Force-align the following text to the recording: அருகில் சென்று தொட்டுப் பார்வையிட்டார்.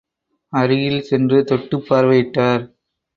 அருகில் 0.53 1.01
சென்று 1.01 1.43
தொட்டுப் 1.43 1.85
பார்வையிட்டார். 1.89 2.63